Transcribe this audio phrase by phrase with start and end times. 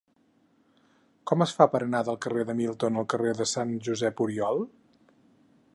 [1.31, 4.65] Com es fa per anar del carrer de Milton al carrer de Sant Josep Oriol?